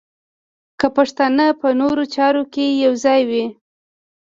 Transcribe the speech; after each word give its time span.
که 0.79 0.87
پښتانه 0.95 1.45
په 1.59 1.67
نورو 1.79 2.03
چارو 2.15 2.43
کې 2.53 2.65
یو 2.83 2.93
ځای 3.05 3.21
وای. 3.29 3.45